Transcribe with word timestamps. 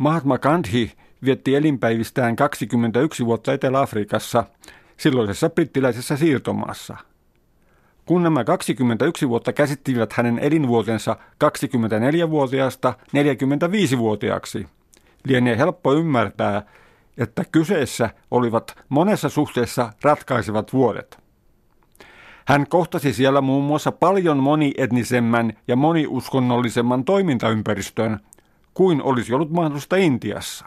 Mahatma 0.00 0.38
Gandhi 0.38 0.92
vietti 1.24 1.56
elinpäivistään 1.56 2.36
21 2.36 3.26
vuotta 3.26 3.52
Etelä-Afrikassa, 3.52 4.44
silloisessa 4.96 5.50
brittiläisessä 5.50 6.16
siirtomaassa. 6.16 6.96
Kun 8.06 8.22
nämä 8.22 8.44
21 8.44 9.28
vuotta 9.28 9.52
käsittivät 9.52 10.12
hänen 10.12 10.38
elinvuotensa 10.38 11.16
24-vuotiaasta 11.44 12.94
45-vuotiaaksi, 13.16 14.66
lienee 15.24 15.58
helppo 15.58 15.94
ymmärtää, 15.94 16.62
että 17.18 17.44
kyseessä 17.52 18.10
olivat 18.30 18.78
monessa 18.88 19.28
suhteessa 19.28 19.92
ratkaisevat 20.02 20.72
vuodet. 20.72 21.18
Hän 22.46 22.66
kohtasi 22.66 23.12
siellä 23.12 23.40
muun 23.40 23.64
muassa 23.64 23.92
paljon 23.92 24.36
monietnisemmän 24.36 25.52
ja 25.68 25.76
moniuskonnollisemman 25.76 27.04
toimintaympäristön 27.04 28.20
kuin 28.74 29.02
olisi 29.02 29.34
ollut 29.34 29.50
mahdollista 29.50 29.96
Intiassa. 29.96 30.66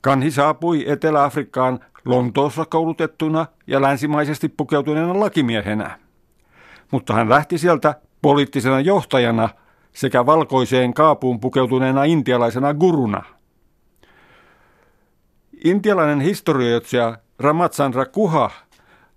Kanhi 0.00 0.30
saapui 0.30 0.90
Etelä-Afrikkaan 0.90 1.80
Lontoossa 2.04 2.64
koulutettuna 2.64 3.46
ja 3.66 3.82
länsimaisesti 3.82 4.48
pukeutuneena 4.48 5.20
lakimiehenä. 5.20 5.98
Mutta 6.90 7.14
hän 7.14 7.28
lähti 7.28 7.58
sieltä 7.58 7.94
poliittisena 8.22 8.80
johtajana 8.80 9.48
sekä 9.92 10.26
valkoiseen 10.26 10.94
kaapuun 10.94 11.40
pukeutuneena 11.40 12.04
intialaisena 12.04 12.74
guruna. 12.74 13.22
Intialainen 15.64 16.20
historioitsija 16.20 17.18
Ramachandra 17.38 18.06
Kuha 18.06 18.50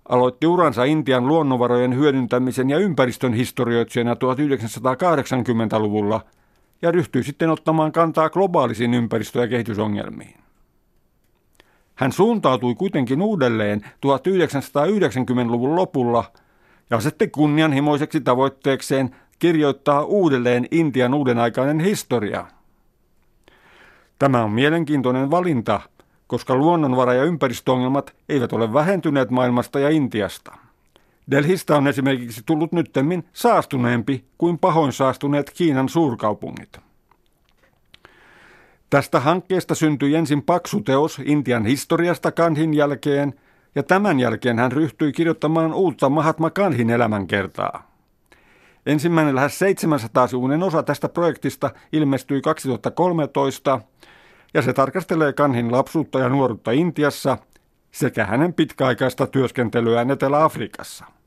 aloitti 0.08 0.46
uransa 0.46 0.84
Intian 0.84 1.28
luonnonvarojen 1.28 1.94
hyödyntämisen 1.94 2.70
ja 2.70 2.78
ympäristön 2.78 3.32
historioitsijana 3.32 4.14
1980-luvulla 4.14 6.20
ja 6.82 6.90
ryhtyi 6.90 7.22
sitten 7.22 7.50
ottamaan 7.50 7.92
kantaa 7.92 8.30
globaalisiin 8.30 8.94
ympäristö- 8.94 9.40
ja 9.40 9.48
kehitysongelmiin. 9.48 10.40
Hän 11.94 12.12
suuntautui 12.12 12.74
kuitenkin 12.74 13.22
uudelleen 13.22 13.80
1990-luvun 14.06 15.76
lopulla 15.76 16.24
ja 16.90 16.96
asetti 16.96 17.28
kunnianhimoiseksi 17.28 18.20
tavoitteekseen 18.20 19.16
kirjoittaa 19.38 20.04
uudelleen 20.04 20.66
Intian 20.70 21.14
uudenaikainen 21.14 21.80
historia. 21.80 22.46
Tämä 24.18 24.44
on 24.44 24.50
mielenkiintoinen 24.50 25.30
valinta, 25.30 25.80
koska 26.26 26.54
luonnonvara- 26.54 27.14
ja 27.14 27.24
ympäristöongelmat 27.24 28.14
eivät 28.28 28.52
ole 28.52 28.72
vähentyneet 28.72 29.30
maailmasta 29.30 29.80
ja 29.80 29.88
Intiasta. 29.88 30.56
Delhistä 31.30 31.76
on 31.76 31.86
esimerkiksi 31.86 32.42
tullut 32.46 32.72
nyttemmin 32.72 33.24
saastuneempi 33.32 34.24
kuin 34.38 34.58
pahoin 34.58 34.92
saastuneet 34.92 35.50
Kiinan 35.50 35.88
suurkaupungit. 35.88 36.78
Tästä 38.90 39.20
hankkeesta 39.20 39.74
syntyi 39.74 40.14
ensin 40.14 40.42
paksu 40.42 40.80
teos 40.80 41.20
Intian 41.24 41.66
historiasta 41.66 42.32
Kanhin 42.32 42.74
jälkeen, 42.74 43.34
ja 43.74 43.82
tämän 43.82 44.20
jälkeen 44.20 44.58
hän 44.58 44.72
ryhtyi 44.72 45.12
kirjoittamaan 45.12 45.74
uutta 45.74 46.08
Mahatma 46.08 46.50
Kanhin 46.50 46.90
elämänkertaa. 46.90 47.90
Ensimmäinen 48.86 49.34
lähes 49.34 49.60
700-sivuinen 49.60 50.62
osa 50.62 50.82
tästä 50.82 51.08
projektista 51.08 51.70
ilmestyi 51.92 52.40
2013, 52.40 53.80
ja 54.54 54.62
se 54.62 54.72
tarkastelee 54.72 55.32
Kanhin 55.32 55.72
lapsuutta 55.72 56.18
ja 56.18 56.28
nuoruutta 56.28 56.70
Intiassa 56.70 57.38
sekä 57.90 58.26
hänen 58.26 58.54
pitkäaikaista 58.54 59.26
työskentelyään 59.26 60.10
Etelä-Afrikassa. 60.10 61.19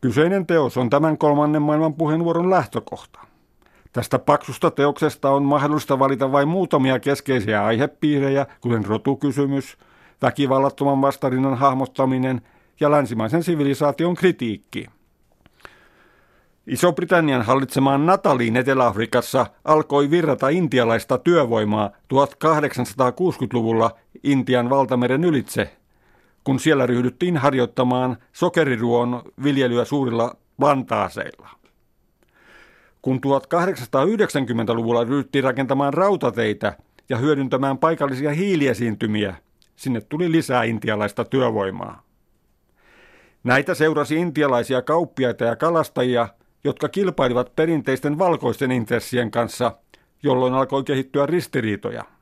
Kyseinen 0.00 0.46
teos 0.46 0.76
on 0.76 0.90
tämän 0.90 1.18
kolmannen 1.18 1.62
maailman 1.62 1.94
puheenvuoron 1.94 2.50
lähtökohta. 2.50 3.20
Tästä 3.92 4.18
paksusta 4.18 4.70
teoksesta 4.70 5.30
on 5.30 5.42
mahdollista 5.42 5.98
valita 5.98 6.32
vain 6.32 6.48
muutamia 6.48 7.00
keskeisiä 7.00 7.64
aihepiirejä, 7.64 8.46
kuten 8.60 8.84
rotukysymys, 8.84 9.78
väkivallattoman 10.22 11.02
vastarinnan 11.02 11.58
hahmottaminen 11.58 12.40
ja 12.80 12.90
länsimaisen 12.90 13.42
sivilisaation 13.42 14.14
kritiikki. 14.14 14.86
Iso-Britannian 16.66 17.42
hallitsemaan 17.42 18.06
Nataliin 18.06 18.56
Etelä-Afrikassa 18.56 19.46
alkoi 19.64 20.10
virrata 20.10 20.48
intialaista 20.48 21.18
työvoimaa 21.18 21.90
1860-luvulla 22.14 23.90
Intian 24.22 24.70
valtameren 24.70 25.24
ylitse, 25.24 25.76
kun 26.46 26.60
siellä 26.60 26.86
ryhdyttiin 26.86 27.36
harjoittamaan 27.36 28.16
sokeriruon 28.32 29.22
viljelyä 29.42 29.84
suurilla 29.84 30.36
plantaaseilla. 30.58 31.48
Kun 33.02 33.20
1890-luvulla 33.26 35.04
ryhdyttiin 35.04 35.44
rakentamaan 35.44 35.94
rautateitä 35.94 36.76
ja 37.08 37.16
hyödyntämään 37.16 37.78
paikallisia 37.78 38.32
hiiliesiintymiä, 38.32 39.36
sinne 39.76 40.00
tuli 40.00 40.32
lisää 40.32 40.62
intialaista 40.62 41.24
työvoimaa. 41.24 42.02
Näitä 43.44 43.74
seurasi 43.74 44.16
intialaisia 44.16 44.82
kauppiaita 44.82 45.44
ja 45.44 45.56
kalastajia, 45.56 46.28
jotka 46.64 46.88
kilpailivat 46.88 47.56
perinteisten 47.56 48.18
valkoisten 48.18 48.72
intressien 48.72 49.30
kanssa, 49.30 49.72
jolloin 50.22 50.54
alkoi 50.54 50.84
kehittyä 50.84 51.26
ristiriitoja. 51.26 52.15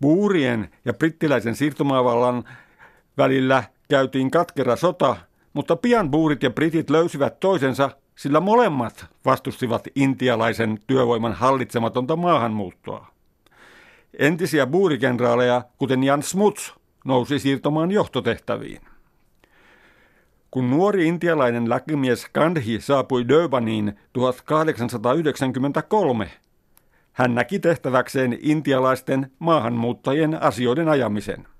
Buurien 0.00 0.70
ja 0.84 0.94
brittiläisen 0.94 1.54
siirtomaavallan 1.54 2.44
välillä 3.16 3.64
käytiin 3.88 4.30
katkera 4.30 4.76
sota, 4.76 5.16
mutta 5.52 5.76
pian 5.76 6.10
buurit 6.10 6.42
ja 6.42 6.50
britit 6.50 6.90
löysivät 6.90 7.40
toisensa 7.40 7.90
sillä 8.16 8.40
molemmat 8.40 9.06
vastustivat 9.24 9.88
intialaisen 9.94 10.78
työvoiman 10.86 11.32
hallitsematonta 11.32 12.16
maahanmuuttoa. 12.16 13.06
Entisiä 14.18 14.66
buurikenraaleja, 14.66 15.62
kuten 15.78 16.04
Jan 16.04 16.22
Smuts, 16.22 16.74
nousi 17.04 17.38
siirtomaan 17.38 17.90
johtotehtäviin. 17.90 18.80
Kun 20.50 20.70
nuori 20.70 21.06
intialainen 21.06 21.70
lakimies 21.70 22.26
Gandhi 22.34 22.80
saapui 22.80 23.28
Durbaniin 23.28 23.98
1893, 24.12 26.30
hän 27.18 27.34
näki 27.34 27.58
tehtäväkseen 27.58 28.38
intialaisten 28.40 29.30
maahanmuuttajien 29.38 30.42
asioiden 30.42 30.88
ajamisen– 30.88 31.46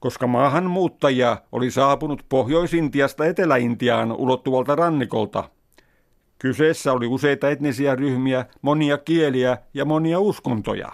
koska 0.00 0.26
maahanmuuttajia 0.26 1.36
oli 1.52 1.70
saapunut 1.70 2.24
Pohjois-Intiasta 2.28 3.24
Etelä-Intiaan 3.26 4.12
ulottuvalta 4.12 4.74
rannikolta. 4.74 5.50
Kyseessä 6.38 6.92
oli 6.92 7.06
useita 7.06 7.50
etnisiä 7.50 7.94
ryhmiä, 7.94 8.46
monia 8.62 8.98
kieliä 8.98 9.58
ja 9.74 9.84
monia 9.84 10.20
uskontoja. 10.20 10.88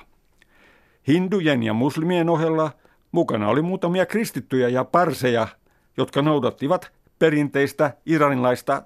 Hindujen 1.08 1.62
ja 1.62 1.72
muslimien 1.72 2.31
ohella 2.31 2.70
mukana 3.12 3.48
oli 3.48 3.62
muutamia 3.62 4.06
kristittyjä 4.06 4.69
ja 4.69 4.84
parseja, 4.84 5.48
jotka 5.96 6.22
noudattivat 6.22 6.92
perinteistä 7.19 7.94
iranilaista 8.06 8.82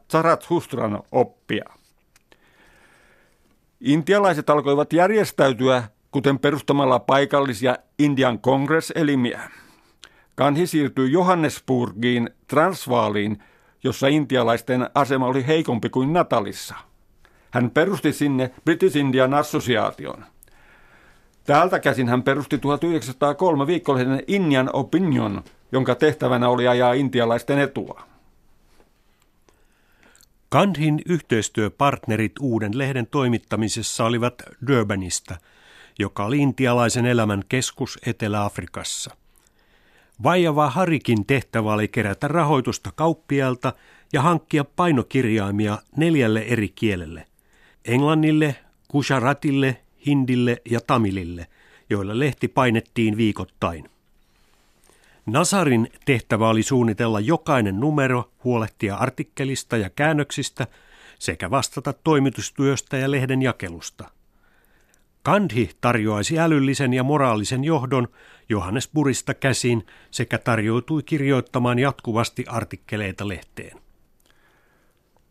Hustran 0.51 1.03
oppia. 1.13 1.78
Intialaiset 3.81 4.51
alkoivat 4.51 4.93
järjestäytyä, 4.93 5.83
kuten 6.11 6.39
perustamalla 6.39 6.99
paikallisia 6.99 7.77
Indian 7.99 8.39
Congress-elimiä. 8.39 9.41
Kanhi 10.35 10.67
siirtyi 10.67 11.13
Johannesburgiin 11.13 12.31
Transvaaliin, 12.47 13.43
jossa 13.85 14.07
intialaisten 14.07 14.91
asema 14.95 15.27
oli 15.27 15.47
heikompi 15.47 15.89
kuin 15.89 16.13
Natalissa. 16.13 16.75
Hän 17.51 17.71
perusti 17.71 18.13
sinne 18.13 18.51
British 18.65 18.97
Indian 18.97 19.35
Association. 19.35 20.25
Täältä 21.45 21.79
käsin 21.79 22.09
hän 22.09 22.23
perusti 22.23 22.59
1903 22.59 23.67
viikkollisen 23.67 24.23
Indian 24.27 24.71
Opinion, 24.73 25.43
jonka 25.73 25.95
tehtävänä 25.95 26.49
oli 26.49 26.69
ajaa 26.69 26.93
intialaisten 26.93 27.59
etua. 27.59 28.03
Gandhin 30.51 31.03
yhteistyöpartnerit 31.07 32.33
uuden 32.41 32.79
lehden 32.79 33.07
toimittamisessa 33.07 34.05
olivat 34.05 34.43
Durbanista, 34.67 35.37
joka 35.99 36.25
oli 36.25 36.39
intialaisen 36.39 37.07
elämän 37.07 37.43
keskus 37.49 37.99
Etelä-Afrikassa. 38.07 39.17
Vaijava 40.23 40.71
Harikin 40.71 41.27
tehtävä 41.27 41.73
oli 41.73 41.89
kerätä 41.89 42.29
rahoitusta 42.29 42.93
kauppialta 42.95 43.73
ja 44.13 44.23
hankkia 44.23 44.65
painokirjaimia 44.65 45.79
neljälle 45.97 46.41
eri 46.41 46.69
kielelle. 46.69 47.27
Englannille, 47.85 48.57
Kusharatille, 48.89 49.77
Hindille 50.07 50.63
ja 50.71 50.81
Tamilille, 50.81 51.47
joilla 51.91 52.19
lehti 52.19 52.49
painettiin 52.49 53.17
viikoittain. 53.17 53.91
Nasarin 55.29 55.89
tehtävä 56.05 56.49
oli 56.49 56.63
suunnitella 56.63 57.21
jokainen 57.21 57.81
numero, 57.81 58.31
huolehtia 58.45 58.97
artikkelista 58.97 59.77
ja 59.77 59.91
käännöksistä 59.91 60.67
sekä 61.19 61.51
vastata 61.51 61.93
toimitustyöstä 61.93 62.97
ja 62.97 63.11
lehden 63.11 63.43
jakelusta– 63.43 64.11
Gandhi 65.29 65.71
tarjoaisi 65.81 66.39
älyllisen 66.39 66.95
ja 66.95 67.03
moraalisen 67.03 67.65
johdon 67.65 68.09
Johannesburista 68.49 69.35
käsin 69.35 69.87
sekä 70.11 70.39
tarjoutui 70.39 71.03
kirjoittamaan 71.03 71.79
jatkuvasti 71.79 72.45
artikkeleita 72.49 73.29
lehteen. 73.29 73.79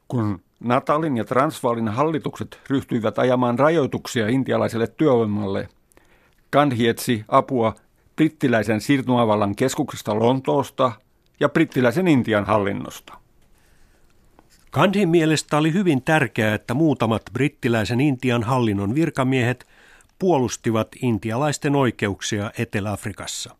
Kun 0.07 0.39
Natalin 0.59 1.17
ja 1.17 1.25
Transvaalin 1.25 1.87
hallitukset 1.87 2.59
ryhtyivät 2.69 3.19
ajamaan 3.19 3.59
rajoituksia 3.59 4.27
intialaiselle 4.27 4.87
työvoimalle. 4.87 5.69
Gandhi 6.51 6.87
etsi 6.87 7.25
apua 7.27 7.75
brittiläisen 8.17 8.81
siirtymävallan 8.81 9.55
keskuksesta 9.55 10.19
Lontoosta 10.19 10.91
ja 11.39 11.49
brittiläisen 11.49 12.07
Intian 12.07 12.45
hallinnosta. 12.45 13.13
Gandhin 14.71 15.09
mielestä 15.09 15.57
oli 15.57 15.73
hyvin 15.73 16.01
tärkeää, 16.01 16.55
että 16.55 16.73
muutamat 16.73 17.21
brittiläisen 17.33 18.01
Intian 18.01 18.43
hallinnon 18.43 18.95
virkamiehet 18.95 19.67
puolustivat 20.19 20.87
intialaisten 21.01 21.75
oikeuksia 21.75 22.51
Etelä-Afrikassa. 22.57 23.55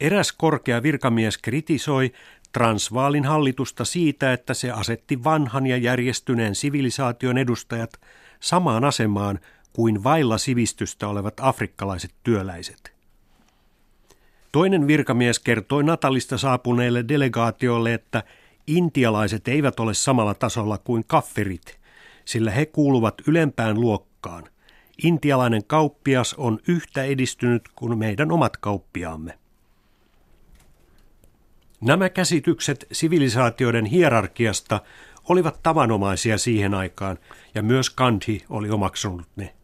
Eräs 0.00 0.32
korkea 0.32 0.82
virkamies 0.82 1.38
kritisoi 1.38 2.12
Transvaalin 2.52 3.24
hallitusta 3.24 3.84
siitä, 3.84 4.32
että 4.32 4.54
se 4.54 4.70
asetti 4.70 5.24
vanhan 5.24 5.66
ja 5.66 5.76
järjestyneen 5.76 6.54
sivilisaation 6.54 7.38
edustajat 7.38 8.00
samaan 8.40 8.84
asemaan 8.84 9.38
kuin 9.72 10.04
vailla 10.04 10.38
sivistystä 10.38 11.08
olevat 11.08 11.34
afrikkalaiset 11.40 12.14
työläiset. 12.22 13.01
Toinen 14.52 14.86
virkamies 14.86 15.38
kertoi 15.38 15.84
Natalista 15.84 16.38
saapuneille 16.38 17.04
delegaatioille, 17.08 17.94
että 17.94 18.22
intialaiset 18.66 19.48
eivät 19.48 19.80
ole 19.80 19.94
samalla 19.94 20.34
tasolla 20.34 20.78
kuin 20.78 21.04
kaffirit, 21.06 21.78
sillä 22.24 22.50
he 22.50 22.66
kuuluvat 22.66 23.14
ylempään 23.26 23.80
luokkaan. 23.80 24.44
Intialainen 25.04 25.64
kauppias 25.64 26.34
on 26.34 26.58
yhtä 26.68 27.02
edistynyt 27.02 27.62
kuin 27.74 27.98
meidän 27.98 28.32
omat 28.32 28.56
kauppiaamme. 28.56 29.38
Nämä 31.80 32.08
käsitykset 32.08 32.86
sivilisaatioiden 32.92 33.84
hierarkiasta 33.84 34.80
olivat 35.28 35.62
tavanomaisia 35.62 36.38
siihen 36.38 36.74
aikaan, 36.74 37.18
ja 37.54 37.62
myös 37.62 37.90
Gandhi 37.90 38.44
oli 38.50 38.70
omaksunut 38.70 39.26
ne. 39.36 39.54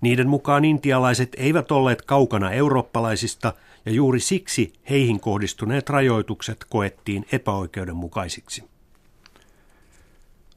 Niiden 0.00 0.28
mukaan 0.28 0.64
intialaiset 0.64 1.36
eivät 1.38 1.72
olleet 1.72 2.02
kaukana 2.02 2.50
eurooppalaisista, 2.50 3.52
ja 3.86 3.92
juuri 3.92 4.20
siksi 4.20 4.72
heihin 4.90 5.20
kohdistuneet 5.20 5.90
rajoitukset 5.90 6.66
koettiin 6.68 7.26
epäoikeudenmukaisiksi. 7.32 8.64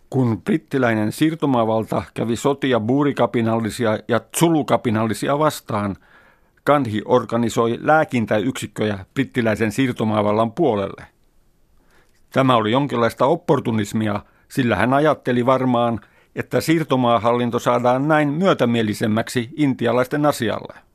Kun 0.10 0.42
brittiläinen 0.42 1.12
siirtomaavalta 1.12 2.04
kävi 2.14 2.36
sotia 2.36 2.80
buurikapinallisia 2.80 4.00
ja 4.08 4.22
zulukapinallisia 4.40 5.40
vastaan– 5.40 5.96
Gandhi 6.70 7.02
organisoi 7.06 7.80
lääkintäyksikköjä 7.82 9.06
brittiläisen 9.14 9.72
siirtomaavallan 9.72 10.52
puolelle. 10.52 11.06
Tämä 12.30 12.56
oli 12.56 12.72
jonkinlaista 12.72 13.26
opportunismia, 13.26 14.20
sillä 14.48 14.76
hän 14.76 14.94
ajatteli 14.94 15.46
varmaan, 15.46 16.00
että 16.36 16.62
siirtomaahallinto 16.62 17.60
saadaan 17.60 18.08
näin 18.08 18.30
myötämielisemmäksi 18.30 19.50
intialaisten 19.56 20.26
asialle. 20.26 20.89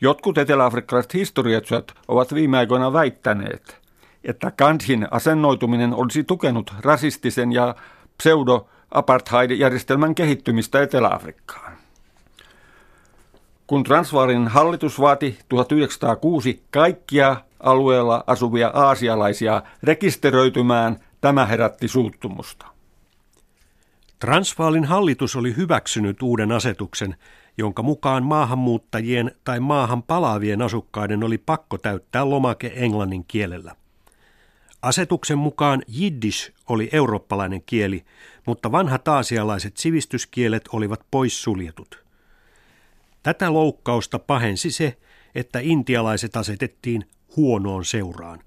Jotkut 0.00 0.38
eteläafrikkalaiset 0.38 1.14
historiatsijat 1.14 1.94
ovat 2.08 2.34
viime 2.34 2.58
aikoina 2.58 2.92
väittäneet, 2.92 3.80
että 4.24 4.52
Gandhin 4.58 5.08
asennoituminen 5.10 5.94
olisi 5.94 6.24
tukenut 6.24 6.74
rasistisen 6.80 7.52
ja 7.52 7.74
pseudo-apartheid-järjestelmän 8.18 10.14
kehittymistä 10.14 10.82
Etelä-Afrikkaan. 10.82 11.76
Kun 13.66 13.84
Transvaalin 13.84 14.48
hallitus 14.48 15.00
vaati 15.00 15.38
1906 15.48 16.62
kaikkia 16.70 17.36
alueella 17.60 18.24
asuvia 18.26 18.70
aasialaisia 18.74 19.62
rekisteröitymään, 19.82 20.96
tämä 21.20 21.46
herätti 21.46 21.88
suuttumusta. 21.88 22.66
Transvaalin 24.18 24.84
hallitus 24.84 25.36
oli 25.36 25.56
hyväksynyt 25.56 26.22
uuden 26.22 26.52
asetuksen, 26.52 27.16
jonka 27.58 27.82
mukaan 27.82 28.22
maahanmuuttajien 28.22 29.30
tai 29.44 29.60
maahan 29.60 30.02
palaavien 30.02 30.62
asukkaiden 30.62 31.24
oli 31.24 31.38
pakko 31.38 31.78
täyttää 31.78 32.30
lomake 32.30 32.72
englannin 32.76 33.24
kielellä. 33.28 33.76
Asetuksen 34.82 35.38
mukaan 35.38 35.82
jiddish 35.88 36.52
oli 36.68 36.88
eurooppalainen 36.92 37.62
kieli, 37.66 38.04
mutta 38.46 38.72
vanhat 38.72 39.08
aasialaiset 39.08 39.76
sivistyskielet 39.76 40.68
olivat 40.72 41.00
poissuljetut. 41.10 42.04
Tätä 43.22 43.52
loukkausta 43.52 44.18
pahensi 44.18 44.70
se, 44.70 44.96
että 45.34 45.58
intialaiset 45.62 46.36
asetettiin 46.36 47.04
huonoon 47.36 47.84
seuraan. 47.84 48.40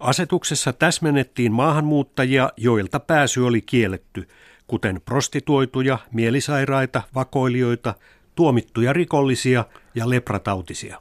Asetuksessa 0.00 0.72
täsmennettiin 0.72 1.52
maahanmuuttajia, 1.52 2.50
joilta 2.56 3.00
pääsy 3.00 3.40
oli 3.40 3.62
kielletty, 3.62 4.28
kuten 4.66 5.00
prostituoituja, 5.04 5.98
mielisairaita, 6.12 7.02
vakoilijoita, 7.14 7.94
tuomittuja 8.34 8.92
rikollisia 8.92 9.64
ja 9.94 10.10
lepratautisia. 10.10 11.00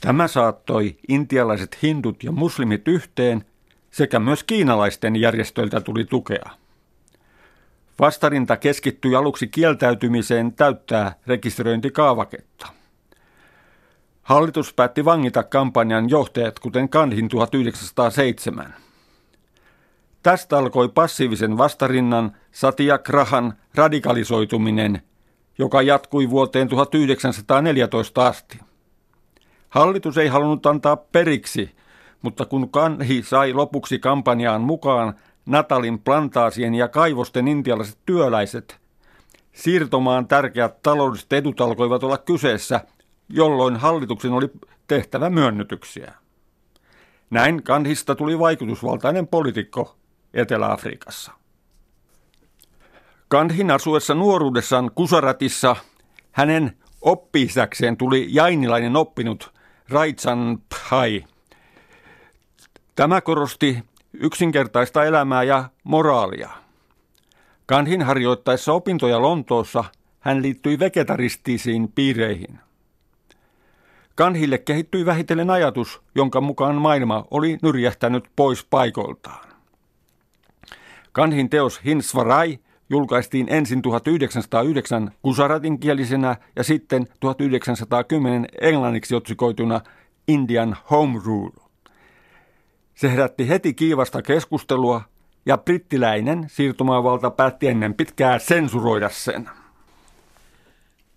Tämä 0.00 0.28
saattoi 0.28 0.96
intialaiset 1.08 1.82
hindut 1.82 2.24
ja 2.24 2.32
muslimit 2.32 2.88
yhteen, 2.88 3.44
sekä 3.90 4.18
myös 4.18 4.44
kiinalaisten 4.44 5.16
järjestöiltä 5.16 5.80
tuli 5.80 6.04
tukea. 6.04 6.50
Vastarinta 8.00 8.56
keskittyi 8.56 9.14
aluksi 9.14 9.48
kieltäytymiseen 9.48 10.52
täyttää 10.52 11.14
rekisteröintikaavaketta. 11.26 12.66
Hallitus 14.22 14.74
päätti 14.74 15.04
vangita 15.04 15.42
kampanjan 15.42 16.10
johtajat, 16.10 16.58
kuten 16.58 16.88
Kandhin 16.88 17.28
1907. 17.28 18.74
Tästä 20.24 20.58
alkoi 20.58 20.88
passiivisen 20.88 21.58
vastarinnan 21.58 22.36
Satyagrahan 22.52 23.54
radikalisoituminen, 23.74 25.02
joka 25.58 25.82
jatkui 25.82 26.30
vuoteen 26.30 26.68
1914 26.68 28.26
asti. 28.26 28.58
Hallitus 29.68 30.18
ei 30.18 30.28
halunnut 30.28 30.66
antaa 30.66 30.96
periksi, 30.96 31.76
mutta 32.22 32.46
kun 32.46 32.70
Kanhi 32.70 33.22
sai 33.22 33.52
lopuksi 33.52 33.98
kampanjaan 33.98 34.60
mukaan, 34.60 35.14
Natalin 35.46 35.98
plantaasien 35.98 36.74
ja 36.74 36.88
kaivosten 36.88 37.48
intialaiset 37.48 37.98
työläiset. 38.06 38.80
Siirtomaan 39.52 40.28
tärkeät 40.28 40.82
taloudelliset 40.82 41.32
edut 41.32 41.60
alkoivat 41.60 42.04
olla 42.04 42.18
kyseessä, 42.18 42.80
jolloin 43.28 43.76
hallituksen 43.76 44.32
oli 44.32 44.50
tehtävä 44.86 45.30
myönnytyksiä. 45.30 46.14
Näin 47.30 47.62
Kandhista 47.62 48.14
tuli 48.14 48.38
vaikutusvaltainen 48.38 49.26
poliitikko 49.26 49.96
Etelä-Afrikassa. 50.34 51.32
Kandhin 53.28 53.70
asuessa 53.70 54.14
nuoruudessaan 54.14 54.90
Kusaratissa 54.94 55.76
hänen 56.32 56.76
oppiisäkseen 57.00 57.96
tuli 57.96 58.26
jainilainen 58.28 58.96
oppinut 58.96 59.52
Raitsan 59.88 60.58
Phai. 60.68 61.24
Tämä 62.94 63.20
korosti 63.20 63.78
yksinkertaista 64.12 65.04
elämää 65.04 65.42
ja 65.42 65.64
moraalia. 65.84 66.50
Kanhin 67.66 68.02
harjoittaessa 68.02 68.72
opintoja 68.72 69.22
Lontoossa 69.22 69.84
hän 70.20 70.42
liittyi 70.42 70.78
vegetaristisiin 70.78 71.92
piireihin. 71.92 72.58
Kanhille 74.14 74.58
kehittyi 74.58 75.06
vähitellen 75.06 75.50
ajatus, 75.50 76.02
jonka 76.14 76.40
mukaan 76.40 76.74
maailma 76.74 77.24
oli 77.30 77.58
nyrjähtänyt 77.62 78.24
pois 78.36 78.66
paikoiltaan. 78.70 79.53
Kanhin 81.14 81.50
teos 81.50 81.80
Hinsvarai 81.84 82.58
julkaistiin 82.90 83.46
ensin 83.50 83.82
1909 83.82 85.10
kusaratin 85.22 85.80
kielisenä 85.80 86.36
ja 86.56 86.64
sitten 86.64 87.06
1910 87.20 88.48
englanniksi 88.60 89.14
otsikoituna 89.14 89.80
Indian 90.28 90.76
Home 90.90 91.20
Rule. 91.24 91.52
Se 92.94 93.10
herätti 93.10 93.48
heti 93.48 93.74
kiivasta 93.74 94.22
keskustelua 94.22 95.02
ja 95.46 95.58
brittiläinen 95.58 96.44
siirtomaavalta 96.48 97.30
päätti 97.30 97.68
ennen 97.68 97.94
pitkää 97.94 98.38
sensuroida 98.38 99.08
sen. 99.08 99.50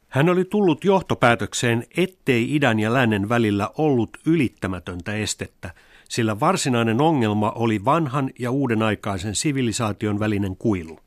Hän 0.09 0.29
oli 0.29 0.45
tullut 0.45 0.83
johtopäätökseen, 0.83 1.83
ettei 1.97 2.55
idän 2.55 2.79
ja 2.79 2.93
lännen 2.93 3.29
välillä 3.29 3.69
ollut 3.77 4.17
ylittämätöntä 4.25 5.13
estettä, 5.13 5.69
sillä 6.09 6.39
varsinainen 6.39 7.01
ongelma 7.01 7.51
oli 7.51 7.85
vanhan 7.85 8.29
ja 8.39 8.51
uudenaikaisen 8.51 9.35
sivilisaation 9.35 10.19
välinen 10.19 10.57
kuilu. 10.57 10.99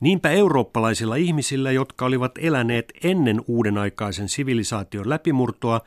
Niinpä 0.00 0.30
eurooppalaisilla 0.30 1.16
ihmisillä, 1.16 1.72
jotka 1.72 2.04
olivat 2.04 2.32
eläneet 2.38 2.92
ennen 3.04 3.40
uudenaikaisen 3.46 4.28
sivilisaation 4.28 5.08
läpimurtoa, 5.08 5.80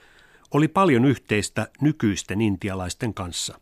oli 0.52 0.68
paljon 0.68 1.06
yhteistä 1.06 1.68
nykyisten 1.82 2.42
intialaisten 2.42 3.14
kanssa. 3.14 3.60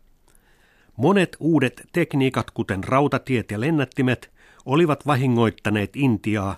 Monet 0.96 1.36
uudet 1.40 1.88
tekniikat, 1.92 2.50
kuten 2.50 2.84
rautatiet 2.84 3.50
ja 3.50 3.60
lennättimet, 3.60 4.32
olivat 4.66 5.06
vahingoittaneet 5.06 5.96
Intiaa, 5.96 6.56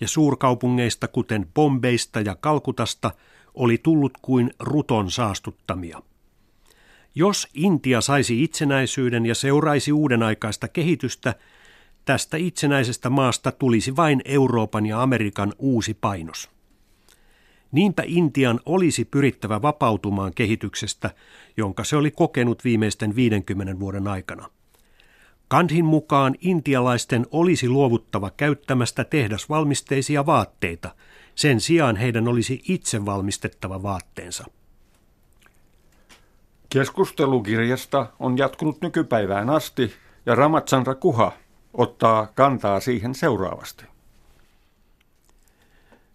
ja 0.00 0.08
suurkaupungeista, 0.08 1.08
kuten 1.08 1.46
Bombeista 1.54 2.20
ja 2.20 2.34
Kalkutasta, 2.34 3.10
oli 3.54 3.78
tullut 3.78 4.12
kuin 4.22 4.50
ruton 4.60 5.10
saastuttamia. 5.10 6.02
Jos 7.14 7.48
Intia 7.54 8.00
saisi 8.00 8.42
itsenäisyyden 8.42 9.26
ja 9.26 9.34
seuraisi 9.34 9.92
uuden 9.92 10.22
aikaista 10.22 10.68
kehitystä, 10.68 11.34
tästä 12.04 12.36
itsenäisestä 12.36 13.10
maasta 13.10 13.52
tulisi 13.52 13.96
vain 13.96 14.22
Euroopan 14.24 14.86
ja 14.86 15.02
Amerikan 15.02 15.52
uusi 15.58 15.94
painos. 15.94 16.50
Niinpä 17.72 18.02
Intian 18.06 18.60
olisi 18.66 19.04
pyrittävä 19.04 19.62
vapautumaan 19.62 20.34
kehityksestä, 20.34 21.10
jonka 21.56 21.84
se 21.84 21.96
oli 21.96 22.10
kokenut 22.10 22.64
viimeisten 22.64 23.16
50 23.16 23.80
vuoden 23.80 24.08
aikana. 24.08 24.48
Kandhin 25.48 25.84
mukaan 25.84 26.34
intialaisten 26.40 27.26
olisi 27.30 27.68
luovuttava 27.68 28.30
käyttämästä 28.30 29.04
tehdasvalmisteisia 29.04 30.26
vaatteita. 30.26 30.94
Sen 31.34 31.60
sijaan 31.60 31.96
heidän 31.96 32.28
olisi 32.28 32.62
itse 32.68 33.04
valmistettava 33.04 33.82
vaatteensa. 33.82 34.44
Keskustelukirjasta 36.68 38.06
on 38.18 38.38
jatkunut 38.38 38.80
nykypäivään 38.80 39.50
asti 39.50 39.92
ja 40.26 40.34
Ramachandra 40.34 40.94
Kuha 40.94 41.32
ottaa 41.74 42.26
kantaa 42.26 42.80
siihen 42.80 43.14
seuraavasti. 43.14 43.84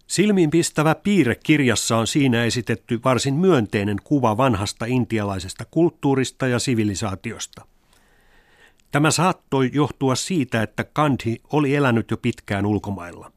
Silmiinpistävä 0.06 0.94
piirre 0.94 1.34
kirjassa 1.34 1.96
on 1.96 2.06
siinä 2.06 2.44
esitetty 2.44 3.00
varsin 3.04 3.34
myönteinen 3.34 3.96
kuva 4.04 4.36
vanhasta 4.36 4.84
intialaisesta 4.84 5.64
kulttuurista 5.70 6.46
ja 6.46 6.58
sivilisaatiosta. 6.58 7.66
Tämä 8.90 9.10
saattoi 9.10 9.70
johtua 9.72 10.14
siitä, 10.14 10.62
että 10.62 10.84
Gandhi 10.84 11.40
oli 11.52 11.74
elänyt 11.74 12.10
jo 12.10 12.16
pitkään 12.16 12.66
ulkomailla. 12.66 13.33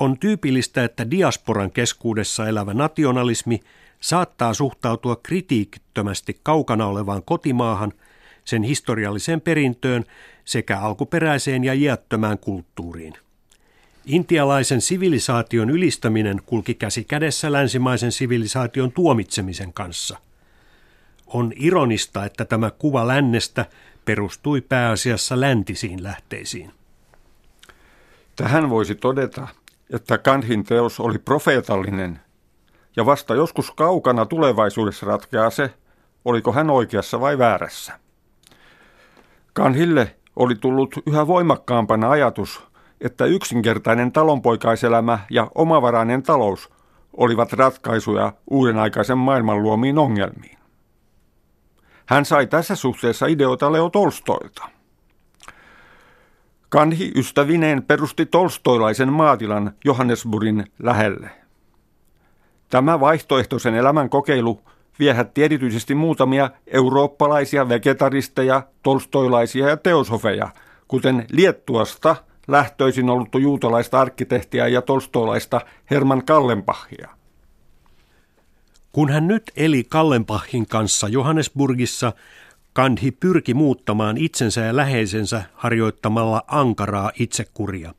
On 0.00 0.18
tyypillistä, 0.18 0.84
että 0.84 1.10
diasporan 1.10 1.70
keskuudessa 1.70 2.48
elävä 2.48 2.74
nationalismi 2.74 3.60
saattaa 4.00 4.54
suhtautua 4.54 5.16
kritiikittömästi 5.16 6.40
kaukana 6.42 6.86
olevaan 6.86 7.22
kotimaahan, 7.22 7.92
sen 8.44 8.62
historialliseen 8.62 9.40
perintöön 9.40 10.04
sekä 10.44 10.80
alkuperäiseen 10.80 11.64
ja 11.64 11.74
iättömään 11.74 12.38
kulttuuriin. 12.38 13.14
Intialaisen 14.06 14.80
sivilisaation 14.80 15.70
ylistäminen 15.70 16.40
kulki 16.46 16.74
käsi 16.74 17.04
kädessä 17.04 17.52
länsimaisen 17.52 18.12
sivilisaation 18.12 18.92
tuomitsemisen 18.92 19.72
kanssa. 19.72 20.18
On 21.26 21.52
ironista, 21.56 22.24
että 22.24 22.44
tämä 22.44 22.70
kuva 22.70 23.06
lännestä 23.06 23.66
perustui 24.04 24.60
pääasiassa 24.60 25.40
läntisiin 25.40 26.02
lähteisiin. 26.02 26.72
Tähän 28.36 28.70
voisi 28.70 28.94
todeta, 28.94 29.48
että 29.92 30.18
Kandhin 30.18 30.64
teos 30.64 31.00
oli 31.00 31.18
profeetallinen, 31.18 32.20
ja 32.96 33.06
vasta 33.06 33.34
joskus 33.34 33.70
kaukana 33.70 34.26
tulevaisuudessa 34.26 35.06
ratkeaa 35.06 35.50
se, 35.50 35.74
oliko 36.24 36.52
hän 36.52 36.70
oikeassa 36.70 37.20
vai 37.20 37.38
väärässä. 37.38 37.92
Kanhille 39.52 40.16
oli 40.36 40.54
tullut 40.54 40.94
yhä 41.06 41.26
voimakkaampana 41.26 42.10
ajatus, 42.10 42.62
että 43.00 43.24
yksinkertainen 43.24 44.12
talonpoikaiselämä 44.12 45.18
ja 45.30 45.50
omavarainen 45.54 46.22
talous 46.22 46.70
olivat 47.16 47.52
ratkaisuja 47.52 48.32
uuden 48.50 48.78
aikaisen 48.78 49.18
maailman 49.18 49.62
luomiin 49.62 49.98
ongelmiin. 49.98 50.58
Hän 52.06 52.24
sai 52.24 52.46
tässä 52.46 52.76
suhteessa 52.76 53.26
ideoita 53.26 53.72
Leo 53.72 53.90
Tolstoilta. 53.90 54.77
Kanhi 56.68 57.12
ystävineen 57.16 57.82
perusti 57.82 58.26
tolstoilaisen 58.26 59.12
maatilan 59.12 59.72
Johannesburgin 59.84 60.64
lähelle. 60.82 61.30
Tämä 62.70 63.00
vaihtoehtoisen 63.00 63.74
elämän 63.74 64.10
kokeilu 64.10 64.60
viehätti 64.98 65.44
erityisesti 65.44 65.94
muutamia 65.94 66.50
eurooppalaisia 66.66 67.68
vegetaristeja, 67.68 68.62
tolstoilaisia 68.82 69.68
ja 69.68 69.76
teosofeja, 69.76 70.48
kuten 70.88 71.26
Liettuasta 71.30 72.16
lähtöisin 72.48 73.10
ollut 73.10 73.28
juutalaista 73.34 74.00
arkkitehtiä 74.00 74.68
ja 74.68 74.82
tolstoilaista 74.82 75.60
Herman 75.90 76.24
Kallenpahia. 76.24 77.08
Kun 78.92 79.10
hän 79.10 79.28
nyt 79.28 79.42
eli 79.56 79.84
Kallenpahin 79.84 80.66
kanssa 80.66 81.08
Johannesburgissa, 81.08 82.12
Kandhi 82.78 83.10
pyrki 83.10 83.54
muuttamaan 83.54 84.16
itsensä 84.16 84.60
ja 84.60 84.76
läheisensä 84.76 85.42
harjoittamalla 85.54 86.42
ankaraa 86.46 87.12
itsekuria 87.18 87.94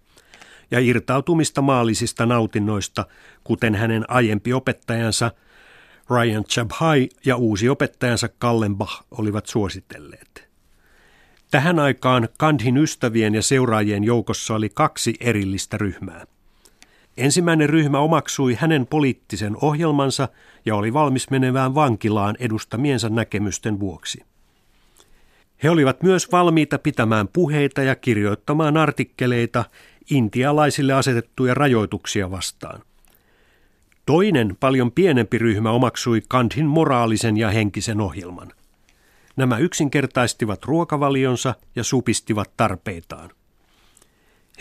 ja 0.71 0.79
irtautumista 0.79 1.61
maallisista 1.61 2.25
nautinnoista, 2.25 3.05
kuten 3.43 3.75
hänen 3.75 4.05
aiempi 4.07 4.53
opettajansa 4.53 5.31
Ryan 6.09 6.43
Chabhai 6.43 7.09
ja 7.25 7.35
uusi 7.35 7.69
opettajansa 7.69 8.29
Kallenbach 8.37 9.03
olivat 9.11 9.45
suositelleet. 9.45 10.49
Tähän 11.51 11.79
aikaan 11.79 12.29
Kandhin 12.37 12.77
ystävien 12.77 13.35
ja 13.35 13.41
seuraajien 13.41 14.03
joukossa 14.03 14.55
oli 14.55 14.69
kaksi 14.69 15.13
erillistä 15.19 15.77
ryhmää. 15.77 16.25
Ensimmäinen 17.17 17.69
ryhmä 17.69 17.99
omaksui 17.99 18.55
hänen 18.59 18.87
poliittisen 18.87 19.57
ohjelmansa 19.61 20.29
ja 20.65 20.75
oli 20.75 20.93
valmis 20.93 21.29
menevään 21.29 21.75
vankilaan 21.75 22.35
edustamiensa 22.39 23.09
näkemysten 23.09 23.79
vuoksi. 23.79 24.28
He 25.63 25.69
olivat 25.69 26.03
myös 26.03 26.31
valmiita 26.31 26.79
pitämään 26.79 27.27
puheita 27.27 27.83
ja 27.83 27.95
kirjoittamaan 27.95 28.77
artikkeleita 28.77 29.65
intialaisille 30.09 30.93
asetettuja 30.93 31.53
rajoituksia 31.53 32.31
vastaan. 32.31 32.81
Toinen, 34.05 34.57
paljon 34.59 34.91
pienempi 34.91 35.37
ryhmä 35.37 35.71
omaksui 35.71 36.21
Kandhin 36.27 36.65
moraalisen 36.65 37.37
ja 37.37 37.49
henkisen 37.49 38.01
ohjelman. 38.01 38.51
Nämä 39.35 39.57
yksinkertaistivat 39.57 40.65
ruokavalionsa 40.65 41.55
ja 41.75 41.83
supistivat 41.83 42.51
tarpeitaan. 42.57 43.29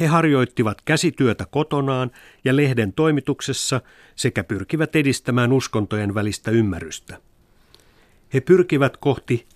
He 0.01 0.07
harjoittivat 0.07 0.83
käsityötä 0.85 1.47
kotonaan 1.51 2.11
ja 2.45 2.57
lehden 2.57 2.93
toimituksessa 2.93 3.81
sekä 4.17 4.45
pyrkivät 4.45 4.97
edistämään 4.97 5.53
uskontojen 5.53 6.15
välistä 6.15 6.51
ymmärrystä. 6.51 7.19
He 8.35 8.41
pyrkivät 8.41 8.97
kohti 8.97 9.47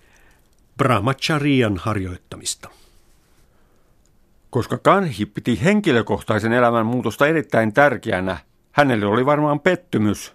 brahmacharian 0.77 1.77
harjoittamista. 1.77 2.69
Koska 4.51 4.79
Kanhi 4.79 5.27
piti 5.27 5.65
henkilökohtaisen 5.65 6.53
elämän 6.53 6.87
muutosta 6.87 7.27
erittäin 7.27 7.73
tärkeänä, 7.73 8.39
hänelle 8.73 9.07
oli 9.07 9.27
varmaan 9.27 9.61
pettymys, 9.61 10.33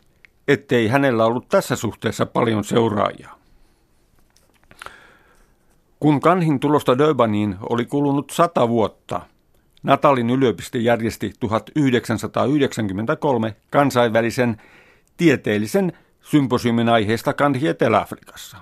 ettei 0.48 0.88
hänellä 0.88 1.26
ollut 1.26 1.50
tässä 1.50 1.76
suhteessa 1.76 2.26
paljon 2.26 2.64
seuraajia. 2.64 3.30
Kun 6.00 6.20
Kanhin 6.20 6.60
tulosta 6.60 6.98
Durbaniin 6.98 7.56
oli 7.70 7.86
kulunut 7.86 8.30
sata 8.30 8.70
vuotta, 8.70 9.22
Natalin 9.84 10.30
yliopisto 10.30 10.78
järjesti 10.78 11.34
1993 11.40 13.56
kansainvälisen 13.70 14.62
tieteellisen 15.18 15.94
symposiumin 16.22 16.90
aiheesta 16.90 17.34
Kanhi 17.34 17.68
Etelä-Afrikassa. 17.68 18.58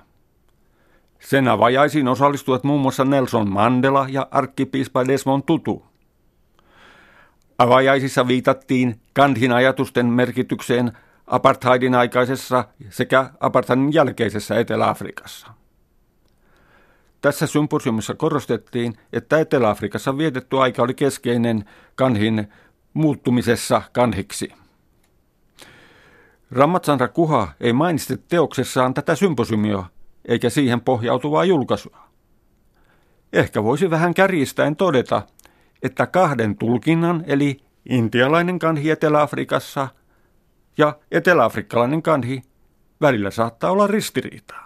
Sen 1.20 1.48
avajaisiin 1.48 2.08
osallistuivat 2.08 2.64
muun 2.64 2.80
muassa 2.80 3.04
Nelson 3.04 3.50
Mandela 3.50 4.06
ja 4.08 4.28
arkkipiispa 4.30 5.06
Desmond 5.06 5.42
Tutu. 5.46 5.86
Avajaisissa 7.58 8.28
viitattiin 8.28 9.00
Gandhin 9.14 9.52
ajatusten 9.52 10.06
merkitykseen 10.06 10.92
apartheidin 11.26 11.94
aikaisessa 11.94 12.64
sekä 12.90 13.30
apartheidin 13.40 13.92
jälkeisessä 13.92 14.58
Etelä-Afrikassa. 14.58 15.46
Tässä 17.20 17.46
symposiumissa 17.46 18.14
korostettiin, 18.14 18.94
että 19.12 19.38
Etelä-Afrikassa 19.38 20.18
vietetty 20.18 20.58
aika 20.58 20.82
oli 20.82 20.94
keskeinen 20.94 21.64
kanhin 21.94 22.48
muuttumisessa 22.94 23.82
kanhiksi. 23.92 24.52
Ramachandra 26.50 27.08
Kuha 27.08 27.48
ei 27.60 27.72
mainitse 27.72 28.18
teoksessaan 28.28 28.94
tätä 28.94 29.14
symposiumia 29.14 29.84
eikä 30.26 30.50
siihen 30.50 30.80
pohjautuvaa 30.80 31.44
julkaisua. 31.44 31.98
Ehkä 33.32 33.64
voisi 33.64 33.90
vähän 33.90 34.14
kärjistäen 34.14 34.76
todeta, 34.76 35.22
että 35.82 36.06
kahden 36.06 36.56
tulkinnan 36.58 37.24
eli 37.26 37.60
intialainen 37.88 38.58
kanhi 38.58 38.90
Etelä-Afrikassa 38.90 39.88
ja 40.78 40.98
eteläafrikkalainen 41.10 42.02
kanhi 42.02 42.42
välillä 43.00 43.30
saattaa 43.30 43.70
olla 43.70 43.86
ristiriitaa. 43.86 44.65